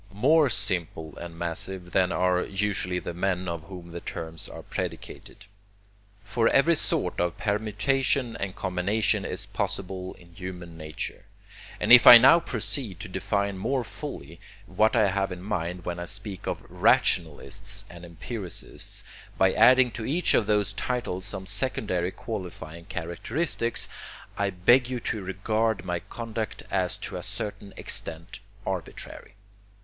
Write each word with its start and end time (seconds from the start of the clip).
More 0.13 0.49
simple 0.49 1.15
and 1.19 1.37
massive 1.37 1.91
than 1.91 2.11
are 2.11 2.41
usually 2.41 2.97
the 2.97 3.13
men 3.13 3.47
of 3.47 3.65
whom 3.65 3.91
the 3.91 4.01
terms 4.01 4.49
are 4.49 4.63
predicated. 4.63 5.45
For 6.23 6.49
every 6.49 6.73
sort 6.73 7.19
of 7.19 7.37
permutation 7.37 8.35
and 8.37 8.55
combination 8.55 9.25
is 9.25 9.45
possible 9.45 10.15
in 10.15 10.33
human 10.33 10.75
nature; 10.75 11.25
and 11.79 11.93
if 11.93 12.07
I 12.07 12.17
now 12.17 12.39
proceed 12.39 12.99
to 13.01 13.07
define 13.09 13.59
more 13.59 13.83
fully 13.83 14.39
what 14.65 14.95
I 14.95 15.11
have 15.11 15.31
in 15.31 15.43
mind 15.43 15.85
when 15.85 15.99
I 15.99 16.05
speak 16.05 16.47
of 16.47 16.65
rationalists 16.67 17.85
and 17.87 18.03
empiricists, 18.03 19.03
by 19.37 19.53
adding 19.53 19.91
to 19.91 20.03
each 20.03 20.33
of 20.33 20.47
those 20.47 20.73
titles 20.73 21.25
some 21.25 21.45
secondary 21.45 22.09
qualifying 22.09 22.85
characteristics, 22.85 23.87
I 24.35 24.49
beg 24.49 24.89
you 24.89 24.99
to 25.01 25.21
regard 25.23 25.85
my 25.85 25.99
conduct 25.99 26.63
as 26.71 26.97
to 26.97 27.17
a 27.17 27.21
certain 27.21 27.71
extent 27.77 28.39
arbitrary. 28.65 29.35